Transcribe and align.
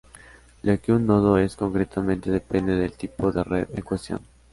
Lo 0.63 0.81
que 0.81 0.91
un 0.93 1.05
nodo 1.05 1.37
es 1.37 1.55
concretamente 1.55 2.31
depende 2.31 2.73
del 2.75 2.93
tipo 2.97 3.31
de 3.31 3.43
red 3.43 3.67
en 3.71 3.83
cuestión. 3.83 4.19